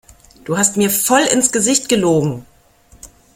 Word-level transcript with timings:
Du 0.45 0.57
hast 0.57 0.77
mir 0.77 0.89
voll 0.89 1.21
ins 1.27 1.51
Gesicht 1.51 1.87
gelogen! 1.87 2.43